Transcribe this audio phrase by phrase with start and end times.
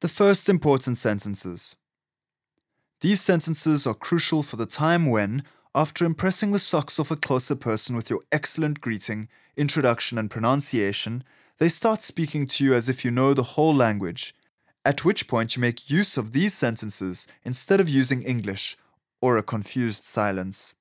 [0.00, 1.76] The first important sentences.
[3.02, 5.42] These sentences are crucial for the time when,
[5.74, 9.28] after impressing the socks off a Xhosa person with your excellent greeting,
[9.58, 11.22] introduction, and pronunciation,
[11.58, 14.34] they start speaking to you as if you know the whole language,
[14.86, 18.78] at which point you make use of these sentences instead of using English
[19.20, 20.74] or a confused silence.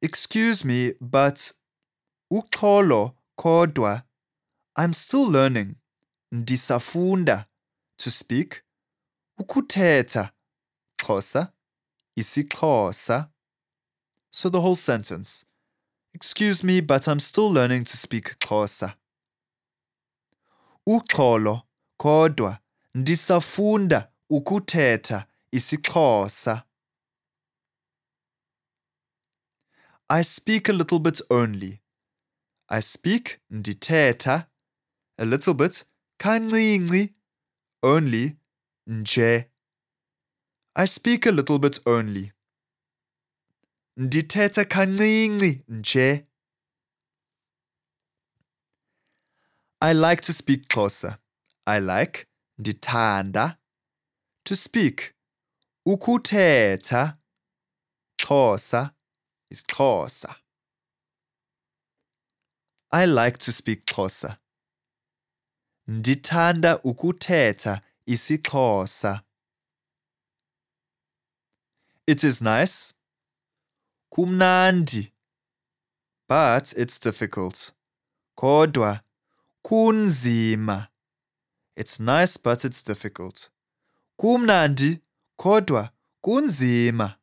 [0.00, 1.52] Excuse me, but
[2.32, 4.04] uxolo kodwa
[4.74, 5.76] I'm still learning.
[6.32, 7.46] Ndisafunda
[7.98, 8.62] to speak.
[9.38, 10.32] Ukuthetha
[10.98, 11.52] Xhosa
[12.18, 13.30] isixhosa.
[14.32, 15.44] So the whole sentence.
[16.14, 18.96] Excuse me, but I'm still learning to speak Xhosa.
[20.86, 21.62] Uxolo
[21.98, 22.58] kodwa
[22.94, 26.62] ndisafunda ukuthetha isixhosa.
[30.08, 31.80] I speak a little bit only.
[32.68, 34.46] I speak ndithetha
[35.18, 35.84] a little bit
[36.22, 37.14] kancinci
[37.82, 38.36] only
[38.86, 39.50] nje.
[40.76, 42.32] I speak a little bit only.
[43.96, 46.26] Ndithetha kancinci nje.
[49.80, 51.18] I like to speak Xhosa.
[51.66, 52.26] I like
[52.58, 53.58] ndithanda
[54.44, 55.14] to speak
[55.86, 57.18] ukuthetha
[58.18, 58.94] Xhosa
[59.52, 60.36] isiXhosa.
[62.92, 64.41] I like to speak Xhosa.
[65.88, 69.22] Ndithanda ukuthetha isiXhosa.
[72.06, 72.94] It is nice.
[74.12, 75.12] Kumnandi.
[76.28, 77.72] But it's difficult.
[78.36, 79.00] Kodwa
[79.64, 80.88] kunzima.
[81.76, 83.50] It's nice but it's difficult.
[84.20, 85.00] Kumnandi
[85.36, 85.90] kodwa
[86.22, 87.16] kunzima.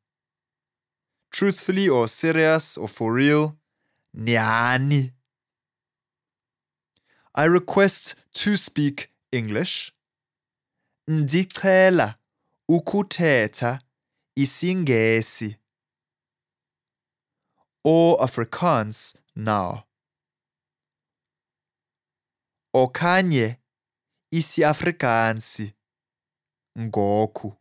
[1.31, 3.57] Truthfully or serious or for real.
[4.15, 5.13] Nyani.
[7.35, 9.93] I request to speak English.
[11.07, 12.19] Ndicela
[12.69, 13.81] ukuthetha
[14.35, 15.57] isiNgesi.
[17.83, 19.83] Or Afrikaans now.
[22.75, 23.57] Okanye
[24.31, 25.73] isiAfrikaansi
[26.79, 27.55] ngoku.